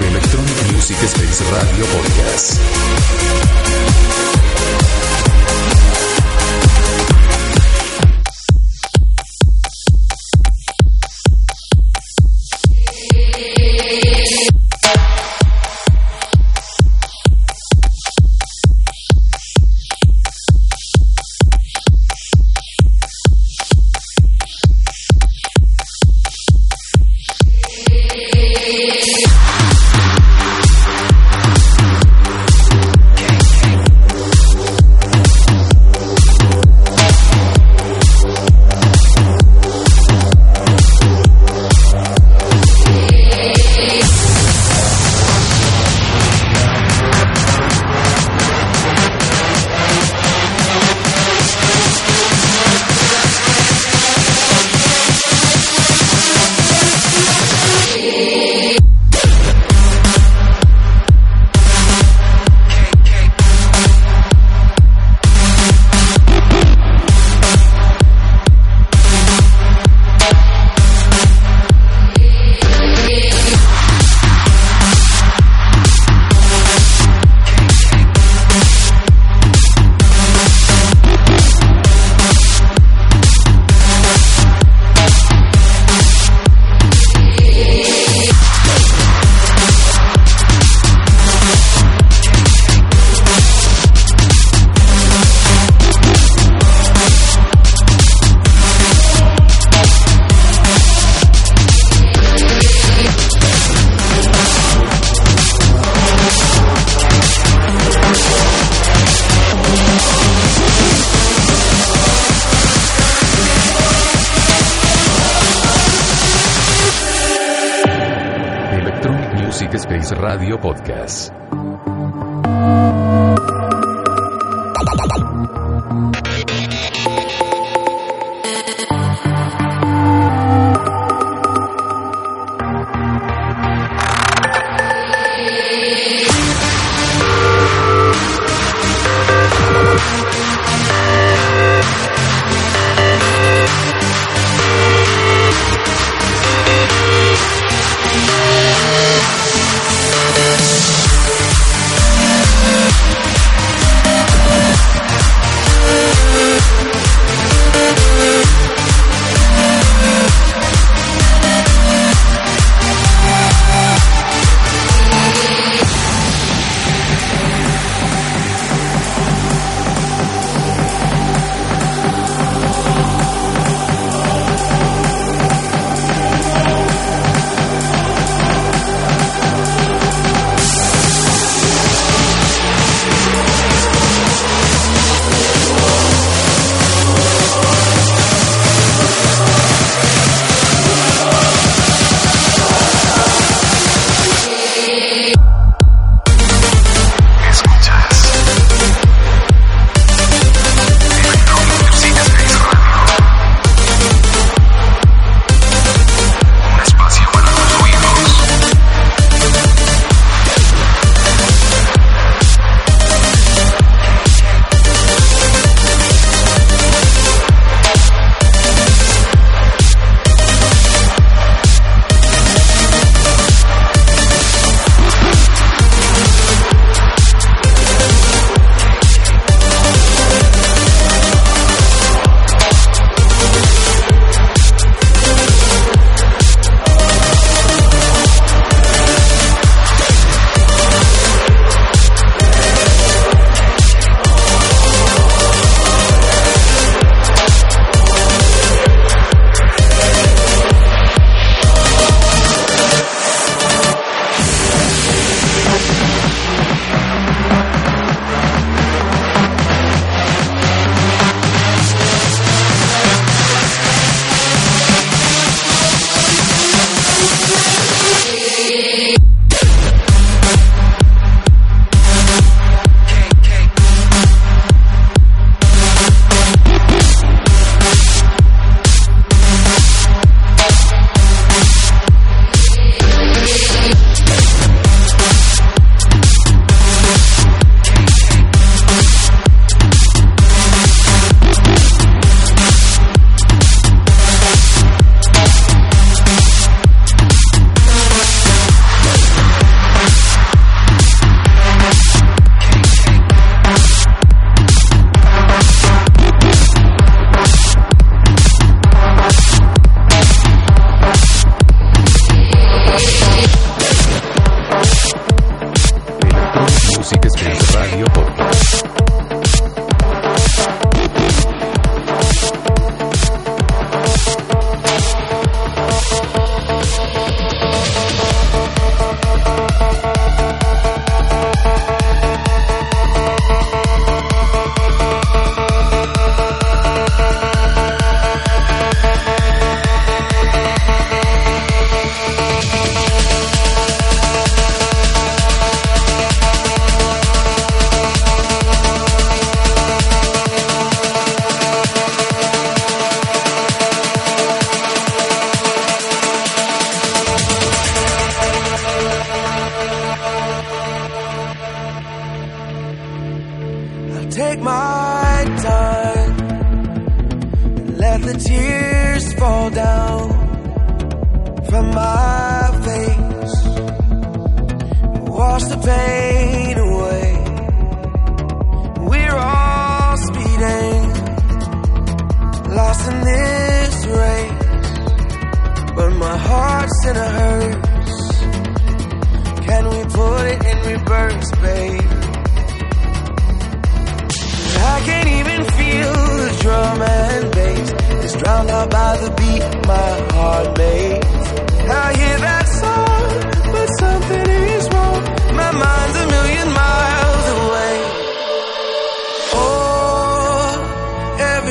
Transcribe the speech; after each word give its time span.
Electronic 0.00 0.72
Music 0.72 0.96
Space 1.08 1.42
Radio 1.50 1.84
Podcast. 1.86 2.60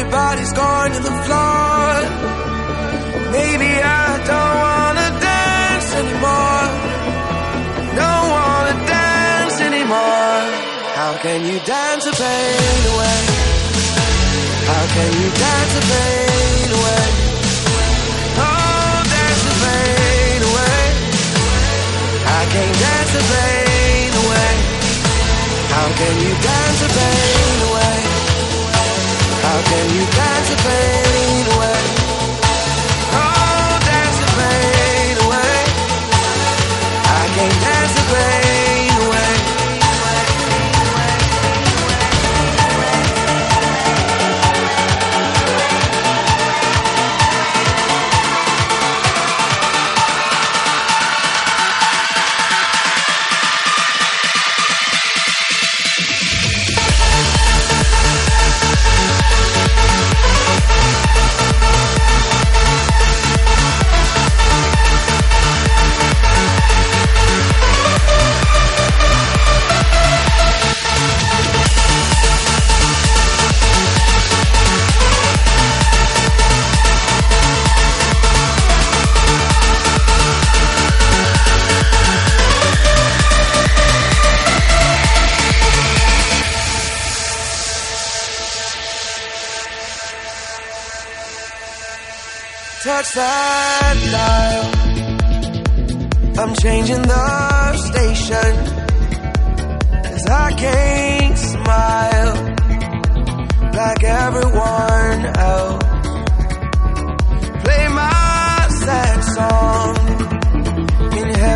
Everybody's 0.03 0.51
gone 0.51 0.91
to 0.91 0.99
the 0.99 1.15
floor. 1.25 1.87
Maybe 3.31 3.71
I 4.03 4.07
don't 4.31 4.55
wanna 4.65 5.07
dance 5.31 5.89
anymore. 6.01 6.65
Don't 8.01 8.27
wanna 8.35 8.75
dance 8.95 9.57
anymore. 9.69 10.43
How 10.99 11.13
can 11.23 11.39
you 11.49 11.57
dance 11.73 12.03
the 12.09 12.15
pain 12.23 12.81
away? 12.93 13.21
How 14.71 14.83
can 14.95 15.09
you 15.21 15.29
dance 15.45 15.71
the 15.77 15.83
pain 15.93 16.69
away? 16.79 17.05
Oh, 18.43 18.95
dance 19.15 19.41
the 19.49 19.55
pain 19.63 20.39
away. 20.49 20.81
I 22.39 22.41
can't 22.53 22.75
dance 22.85 23.11
the 23.17 23.23
pain 23.33 24.11
away. 24.23 24.51
How 25.75 25.87
can 25.99 26.15
you 26.25 26.33
dance 26.47 26.79
the 26.83 26.89
pain 26.99 27.57
away? 27.67 27.72
How 29.53 29.61
can 29.61 29.87
you 29.93 30.03
dance 30.09 30.49
the 30.49 30.55
pain 30.55 31.55
away? 31.55 31.72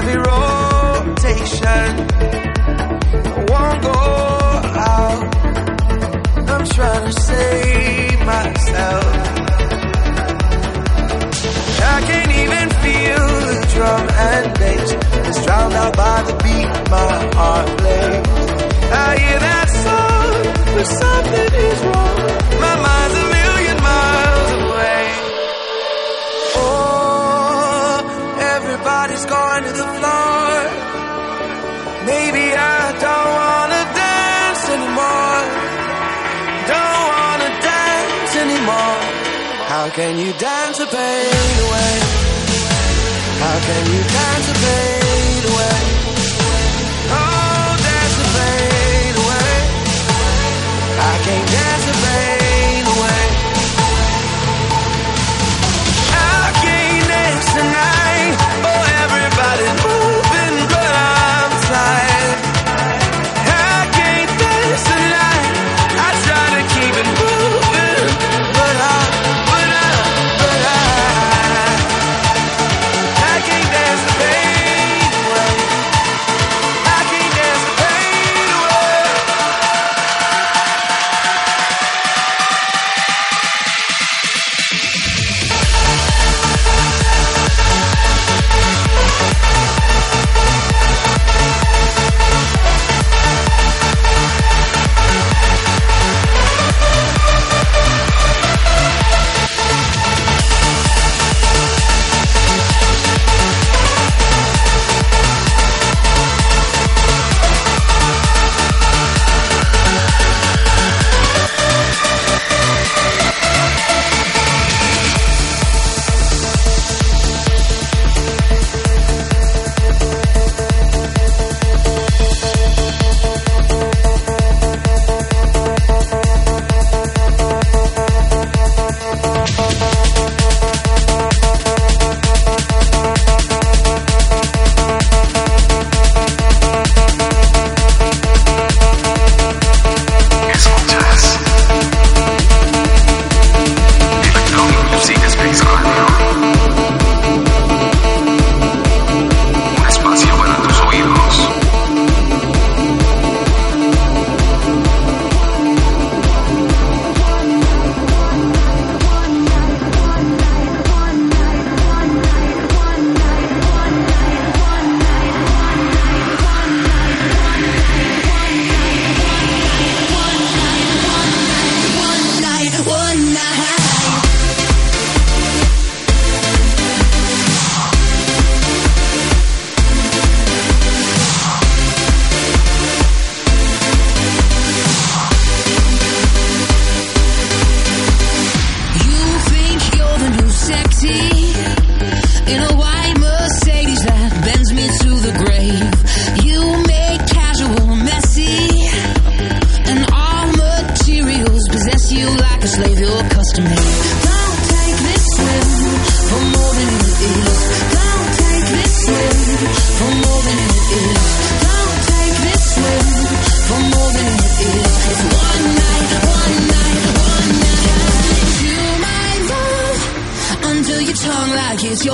Heavy 0.07 0.17
rotation. 0.19 1.91
I 3.25 3.45
won't 3.51 3.81
go 3.83 3.91
out. 4.93 5.35
I'm 6.49 6.65
trying 6.65 7.05
to 7.05 7.21
save 7.21 8.19
myself. 8.25 9.05
I 11.79 12.01
can't 12.07 12.31
even 12.43 12.67
feel 12.83 13.27
the 13.47 13.57
drum 13.73 14.07
and 14.09 14.59
bass. 14.59 14.91
It's 15.27 15.45
drowned 15.45 15.73
out 15.73 15.95
by 15.95 16.23
the 16.23 16.33
beat 16.43 16.69
my 16.89 17.11
heart 17.35 17.67
plays. 17.79 18.27
I 18.89 19.17
hear 19.19 19.39
that 19.39 19.67
song, 19.85 20.33
but 20.75 20.87
something 21.03 21.51
is 21.67 21.79
wrong. 21.87 22.17
My 22.63 22.75
mind's 22.85 23.17
a 23.23 23.27
million 23.37 23.77
miles 23.83 24.51
away. 24.63 25.03
Oh, 26.59 27.99
everybody's 28.55 29.25
gone 29.25 29.56
How 39.77 39.89
can 39.91 40.17
you 40.17 40.33
dance 40.33 40.79
the 40.79 40.87
pain 40.87 41.55
away? 41.67 41.93
How 43.43 43.57
can 43.67 43.83
you 43.93 44.01
dance 44.17 44.47
the 44.49 44.57
pain 44.65 45.41
away? 45.53 45.79
Oh, 47.13 47.77
dance 47.85 48.15
the 48.21 48.27
pain 48.37 49.13
away. 49.23 49.53
I 50.99 51.15
can't 51.25 51.47
dance 51.47 51.85
the 51.85 51.93
pain 51.93 52.36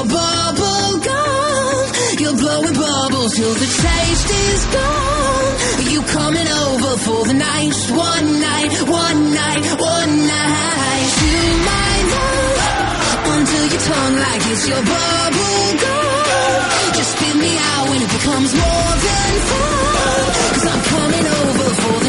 bubble 0.07 0.99
gum. 1.07 1.85
You're 2.19 2.37
blowing 2.37 2.73
bubbles 2.75 3.35
till 3.35 3.53
the 3.53 3.69
taste 3.83 4.29
is 4.29 4.61
gone. 4.75 5.53
Are 5.79 5.89
you 5.93 6.01
coming 6.03 6.47
over 6.47 6.91
for 7.05 7.21
the 7.25 7.33
night? 7.33 7.73
One 7.91 8.27
night, 8.39 8.73
one 8.87 9.21
night, 9.33 9.63
one 9.79 10.13
night. 10.27 11.09
You 11.23 11.41
might 11.69 12.05
love 12.13 12.57
until 13.35 13.65
your 13.73 13.83
tongue 13.91 14.15
like 14.25 14.43
it's 14.51 14.65
your 14.67 14.83
bubble 14.83 15.67
gum. 15.83 16.93
Just 16.97 17.11
spit 17.17 17.35
me 17.35 17.51
out 17.57 17.89
when 17.89 17.99
it 18.01 18.11
becomes 18.17 18.51
more 18.53 18.93
than 19.07 19.31
fun. 19.49 20.23
Cause 20.53 20.65
I'm 20.71 20.81
coming 20.93 21.25
over 21.27 21.67
for 21.81 22.02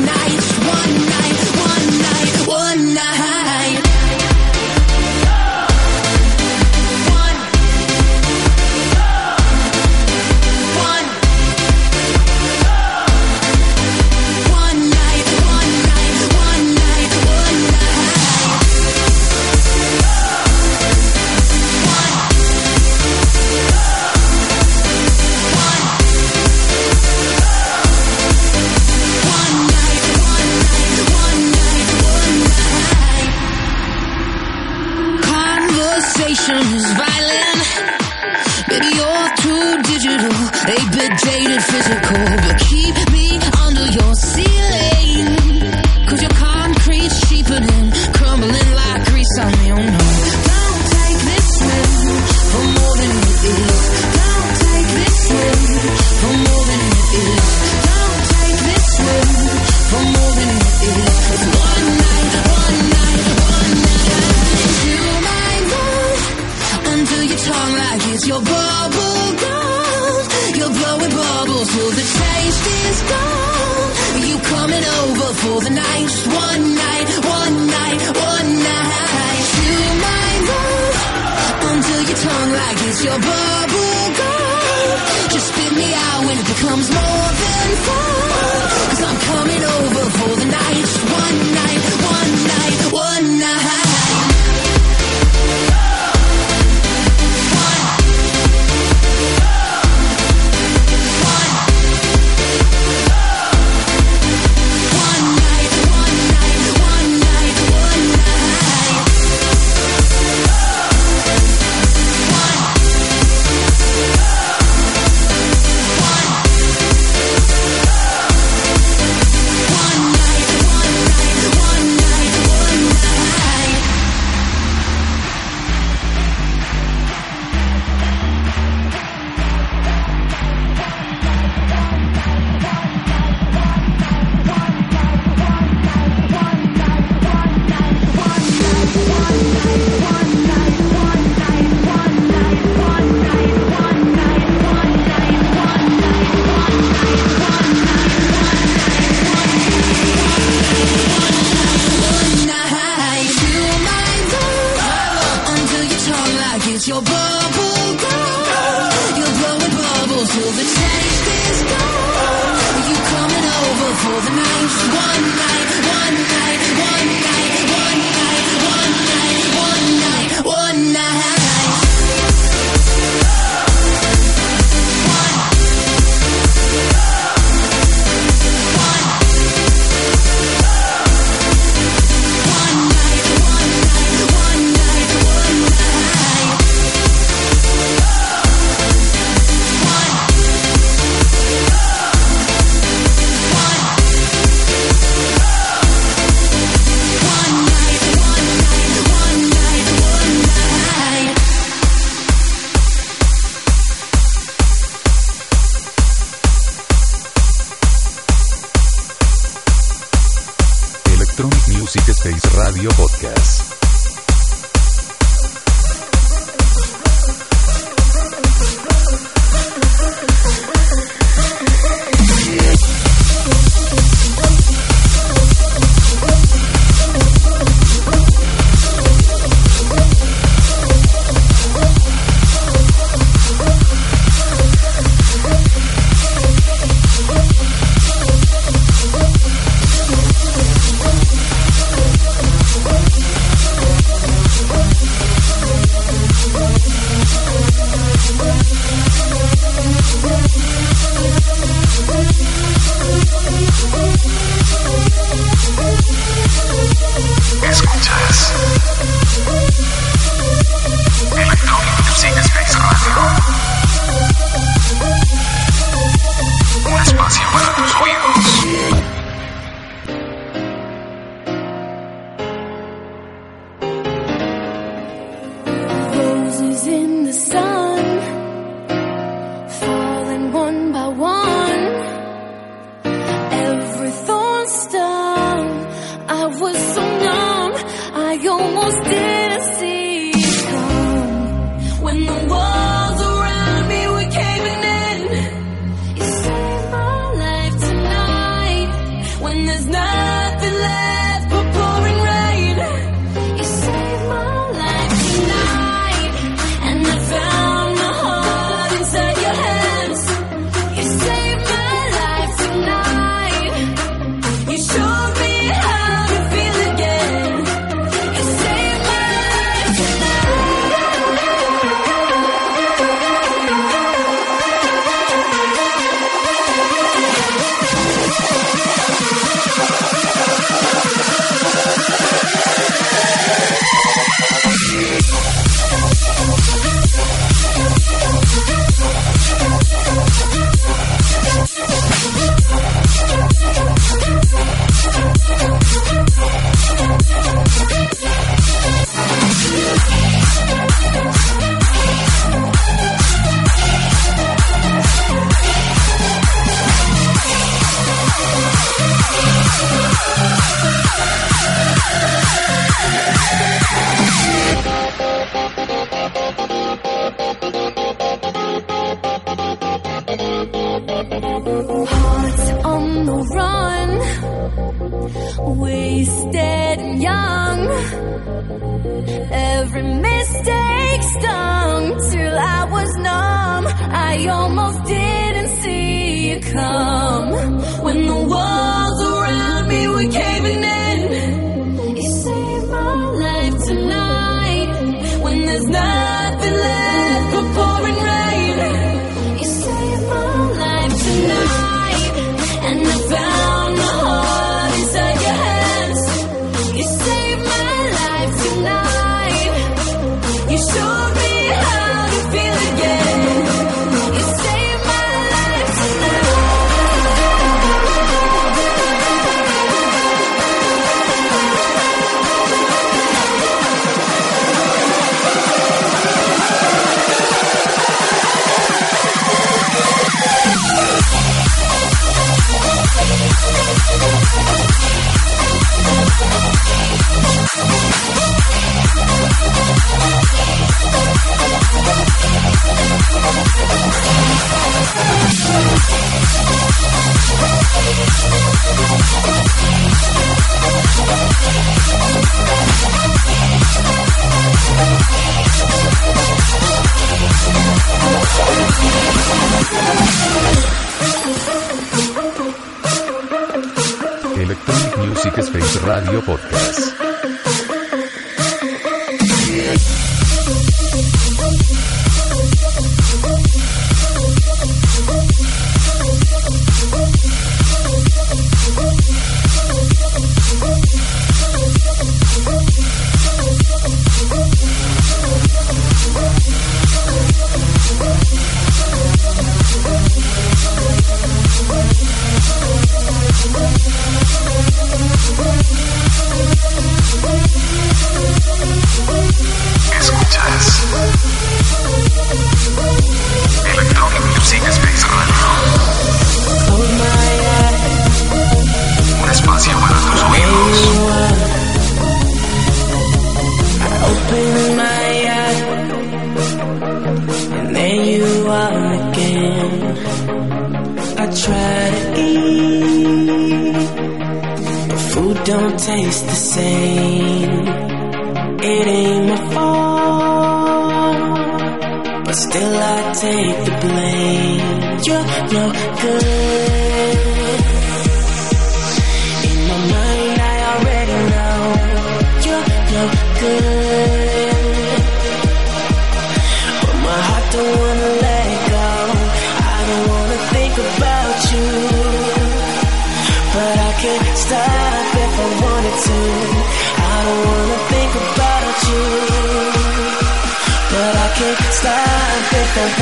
Podcast. 212.90 213.43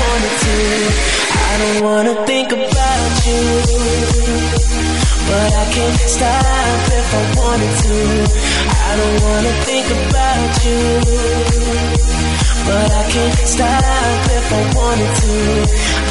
wanted 0.01 0.35
to. 0.45 0.57
I 1.51 1.53
don't 1.63 1.81
wanna 1.85 2.27
think 2.27 2.49
about 2.53 3.13
you. 3.27 3.43
But 5.29 5.51
I 5.63 5.65
can't 5.75 6.01
stop 6.17 6.81
if 7.01 7.09
I 7.15 7.23
wanted 7.41 7.75
to. 7.85 7.99
I 8.89 8.97
don't 9.01 9.19
wanna 9.27 9.53
think 9.69 9.87
about 9.91 10.65
you. 10.65 12.02
But 12.65 12.93
I 12.93 13.11
can't 13.11 13.49
stop 13.49 14.31
if 14.39 14.53
I 14.53 14.63
wanted 14.77 15.13
to. 15.23 15.37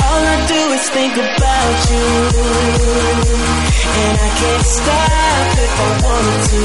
All 0.03 0.23
I 0.33 0.37
do 0.51 0.61
is 0.75 0.89
think 0.89 1.15
about 1.15 1.77
you. 1.91 2.07
And 4.03 4.15
I 4.19 4.29
can't 4.41 4.65
stop 4.79 5.47
if 5.65 5.75
I 5.79 5.91
wanted 6.05 6.41
to. 6.51 6.63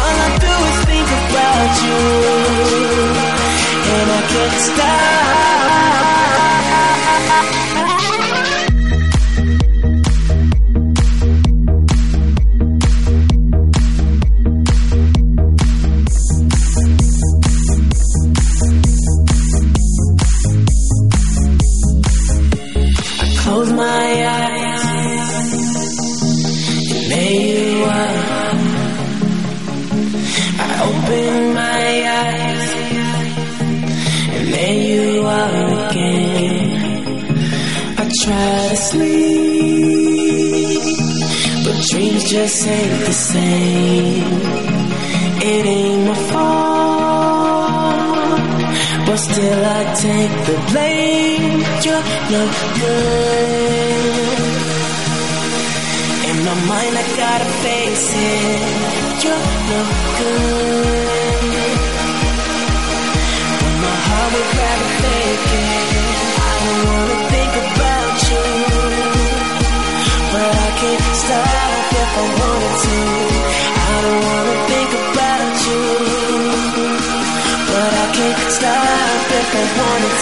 All 0.00 0.16
I 0.24 0.30
do 0.44 0.52
is 0.70 0.78
think 0.90 1.08
about 1.22 1.70
you. 1.84 2.00
And 3.94 4.06
I 4.10 4.22
can't 4.32 4.60
stop. 4.68 4.94
just 42.34 42.66
ain't 42.66 43.04
the 43.06 43.12
same. 43.12 44.40
It 45.52 45.64
ain't 45.76 46.02
my 46.08 46.16
fault, 46.30 47.70
but 49.06 49.18
still 49.28 49.62
I 49.78 49.80
take 50.06 50.34
the 50.48 50.56
blame. 50.70 51.62
You're 51.84 52.06
no 52.34 52.42
good. 52.80 54.38
In 56.28 56.36
my 56.48 56.56
mind, 56.70 56.94
I 57.02 57.04
gotta 57.22 57.48
face 57.64 58.08
it. 58.32 59.22
You're 59.22 59.46
no 59.70 59.80
good. 60.18 61.03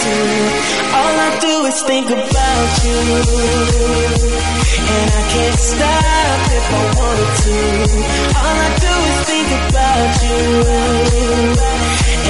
All 0.03 1.15
I 1.27 1.39
do 1.39 1.65
is 1.65 1.81
think 1.83 2.09
about 2.09 2.83
you. 2.83 2.99
And 4.83 5.09
I 5.15 5.23
can't 5.31 5.59
stop 5.59 6.39
if 6.59 6.67
I 6.73 6.83
wanted 6.99 7.31
to. 7.43 7.55
All 8.35 8.57
I 8.67 8.71
do 8.83 8.93
is 9.07 9.17
think 9.31 9.49
about 9.63 10.11
you. 10.27 10.43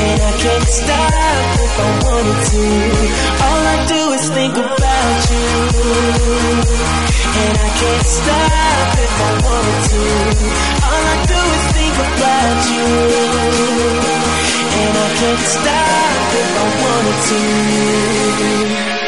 And 0.05 0.21
I 0.21 0.33
can't 0.37 0.69
stop 0.69 1.45
if 1.65 1.73
I 1.79 1.89
wanted 2.05 2.39
to. 2.53 2.63
All 3.41 3.61
I 3.65 3.77
do 3.89 4.01
is 4.17 4.25
think 4.37 4.53
about 4.53 5.19
you. 5.33 5.49
And 7.41 7.57
I 7.57 7.69
can't 7.81 8.05
stop 8.05 8.87
if 9.01 9.15
I 9.17 9.31
wanted 9.49 9.81
to. 9.89 10.03
All 10.89 11.03
I 11.09 11.17
do 11.25 11.41
is 11.57 11.63
think 11.73 11.97
about 12.05 12.59
you. 12.69 14.42
Can't 15.15 15.39
stop 15.39 16.33
if 16.41 16.57
I 16.57 16.65
wanted 16.81 17.17
to. 18.97 19.02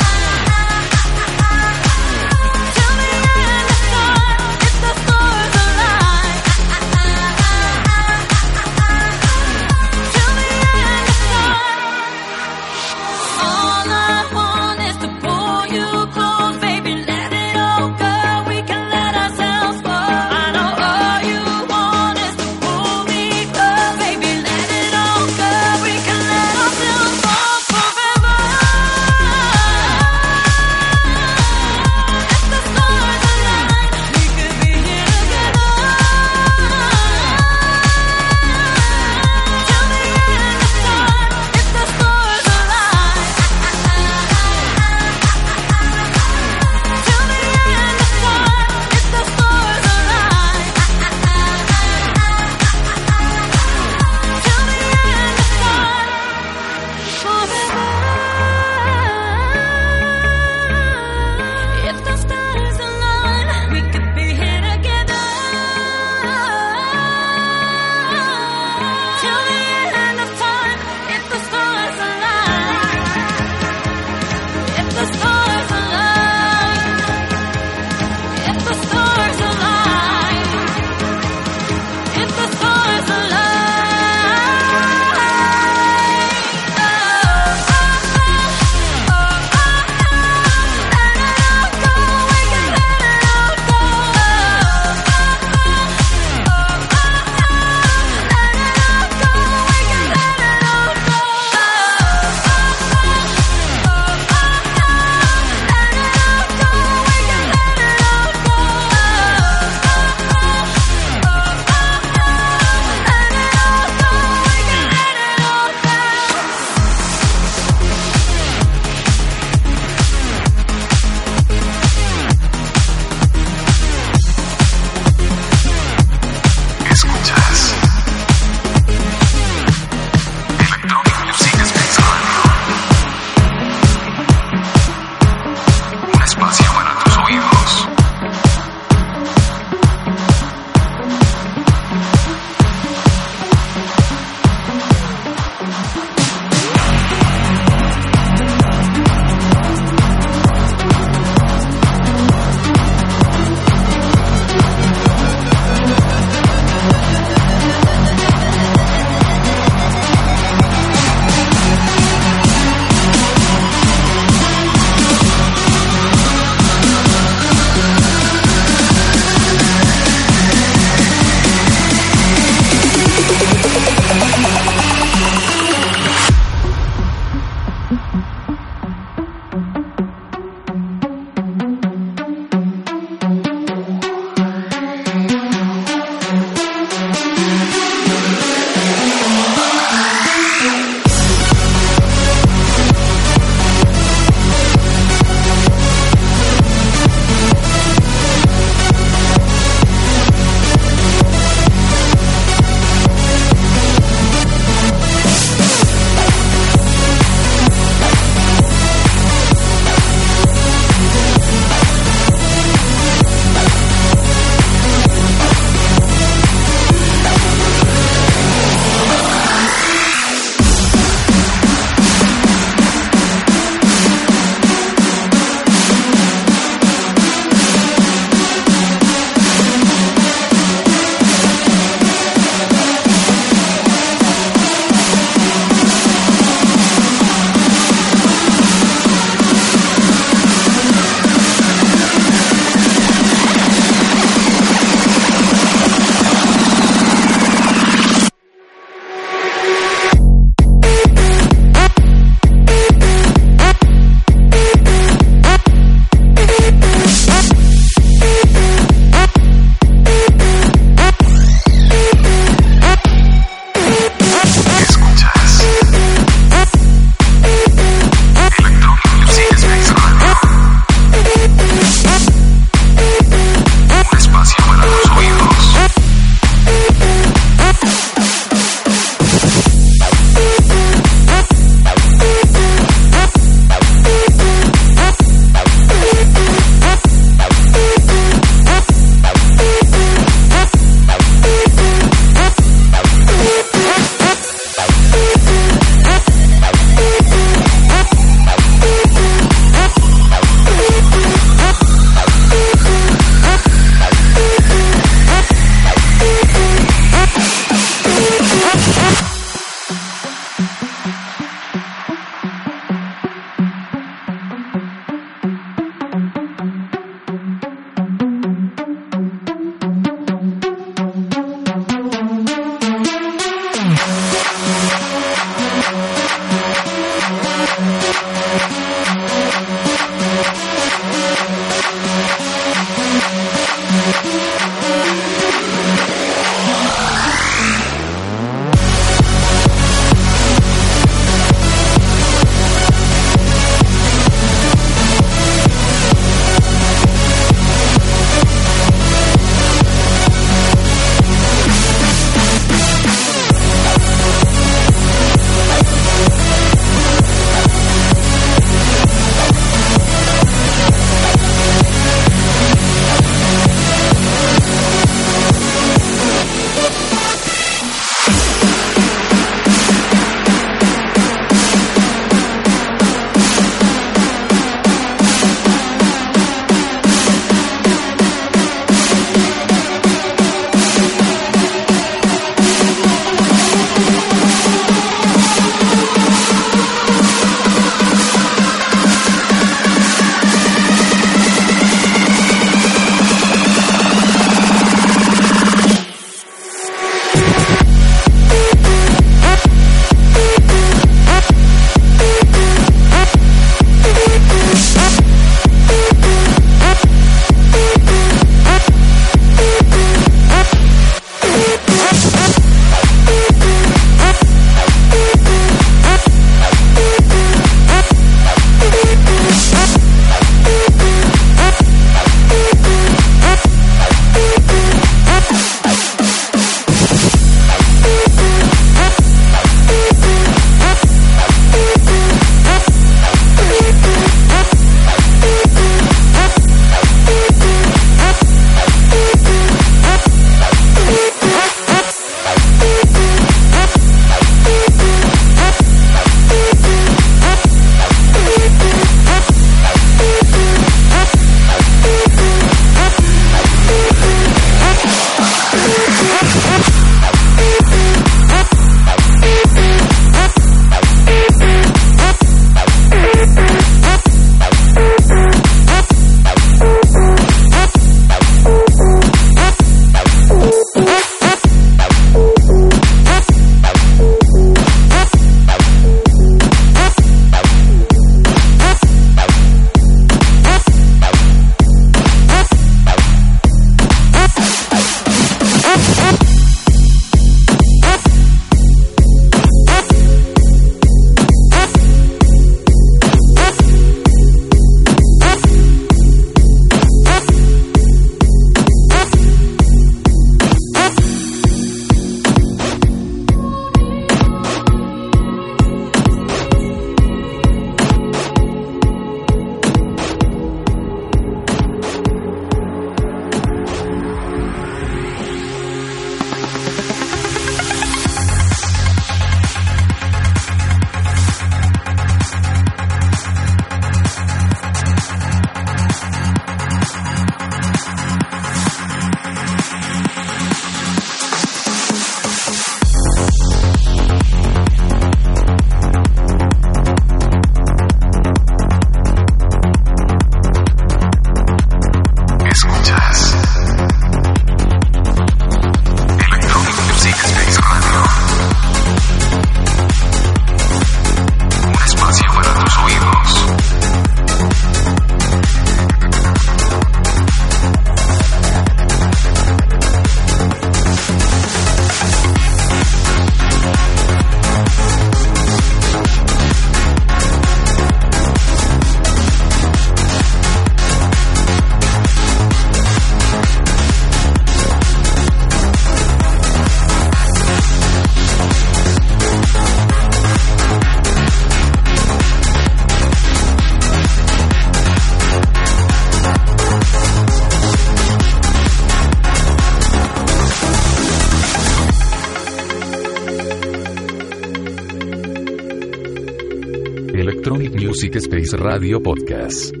Radio 598.73 599.19
Podcast. 599.19 600.00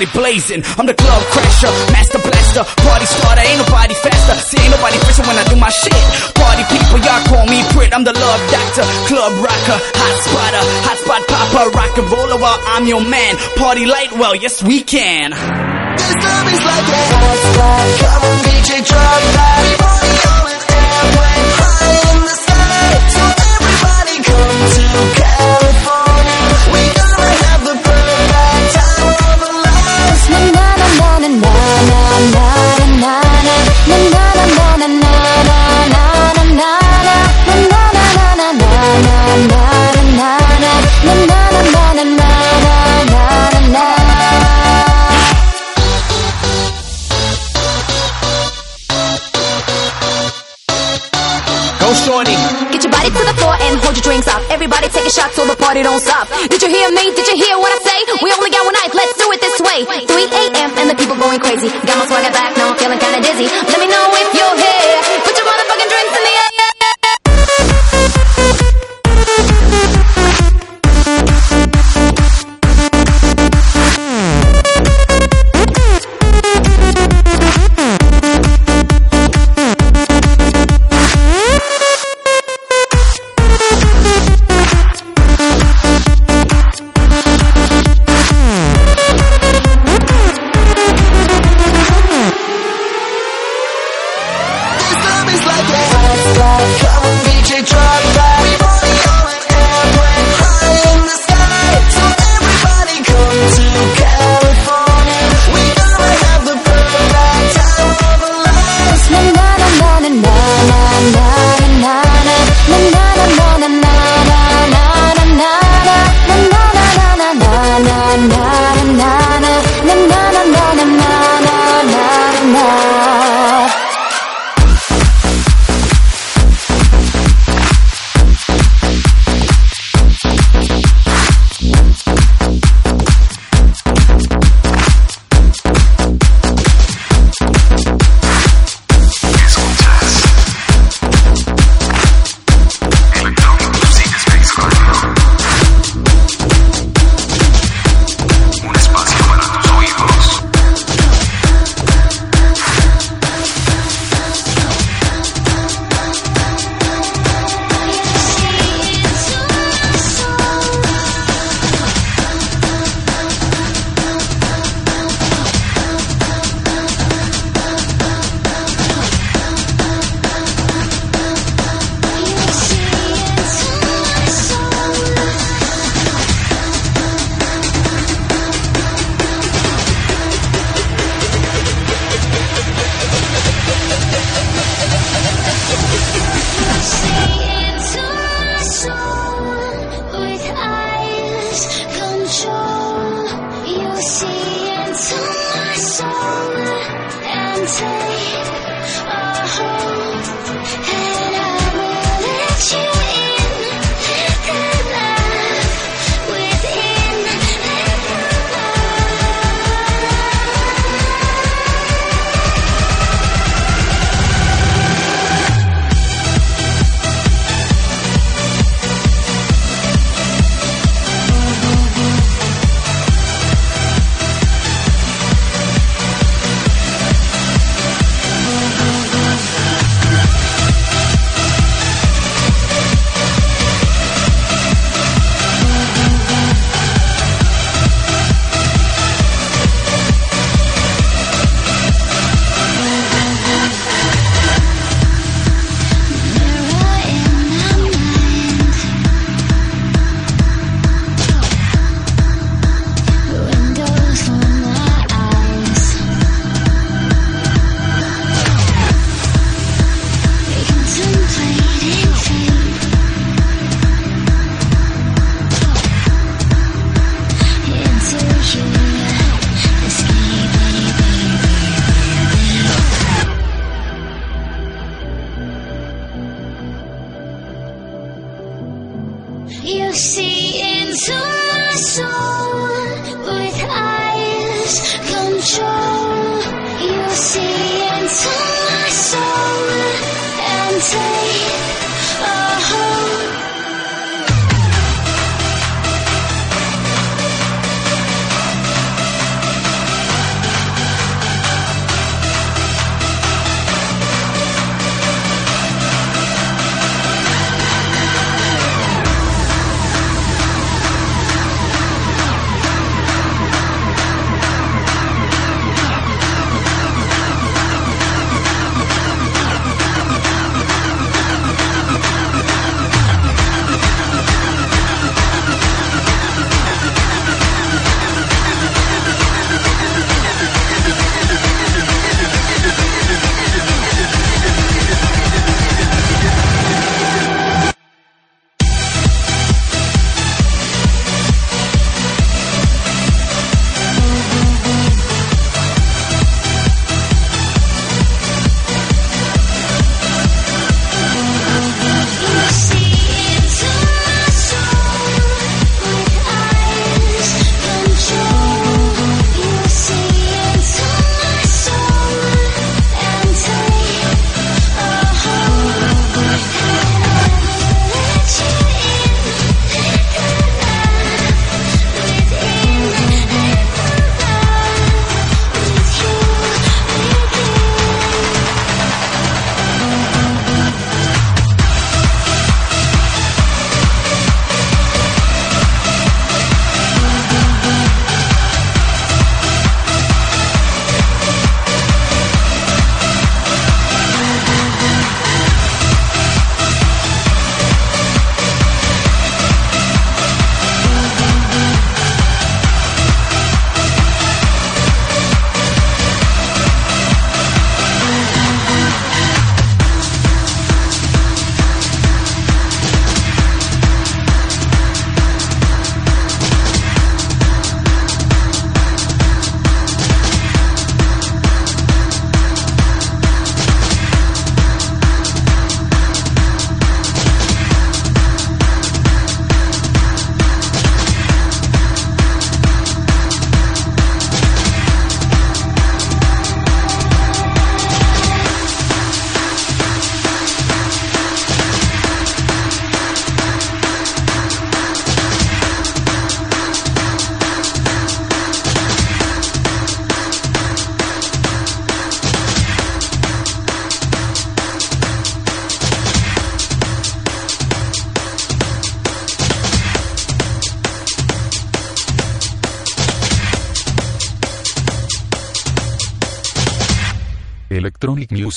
party 0.00 0.18
blazing. 0.18 0.62
I'm 0.78 0.86
the 0.86 0.94
club 0.94 1.22
crasher, 1.28 1.72
master 1.92 2.20
blaster, 2.24 2.64
party 2.80 3.04
starter. 3.04 3.44
Ain't 3.44 3.60
nobody 3.60 3.94
faster. 3.94 4.34
See, 4.48 4.60
ain't 4.62 4.72
nobody 4.72 4.96
fresher 5.04 5.24
when 5.28 5.36
I 5.36 5.44
do 5.44 5.56
my 5.56 5.68
shit. 5.68 5.92
Party 6.40 6.64
people, 6.72 6.98
y'all 7.04 7.20
call 7.28 7.44
me 7.46 7.60
Brit. 7.72 7.92
I'm 7.92 8.04
the 8.04 8.16
love 8.16 8.40
doctor, 8.48 8.84
club 9.08 9.32
rocker, 9.44 9.78
hot 10.00 10.16
spotter, 10.24 10.64
hot 10.88 10.98
spot 11.04 11.22
popper, 11.28 11.70
rock 11.76 11.98
and 11.98 12.08
roller 12.08 12.40
while 12.40 12.60
I'm 12.72 12.86
your 12.86 13.04
man. 13.04 13.36
Party 13.56 13.84
light, 13.84 14.12
well, 14.12 14.34
yes 14.34 14.62
we 14.62 14.80
can. 14.80 15.32
This 15.32 16.14
love 16.16 16.48
is 16.48 16.62
like 16.64 16.88
a 16.88 17.00
hot 17.12 17.38
spot. 17.52 17.84
Come 18.00 18.24
on, 18.24 18.36
DJ, 18.40 18.70
drop 18.88 19.22
that. 19.36 19.62
Party 19.84 20.16
on 20.32 20.48
an 20.48 20.60
airplane, 20.80 21.50
high 21.60 22.00
in 22.08 22.20
the 22.24 22.36
sky. 22.40 22.88
So 23.12 23.24
everybody 23.52 24.16
come 24.24 25.20
to. 25.20 25.29
나나나나나. 33.90 35.09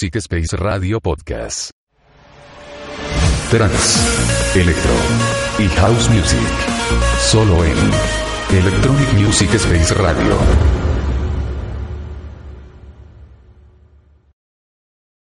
Music 0.04 0.18
Space 0.18 0.58
Radio 0.58 0.99
Podcast. 0.99 1.70
Trans, 3.49 4.54
Electro 4.54 4.91
y 5.60 5.70
House 5.80 6.10
Music. 6.10 6.39
Solo 7.22 7.64
en 7.64 7.78
Electronic 8.51 9.14
Music 9.14 9.54
Space 9.54 9.93
Radio. 9.93 10.83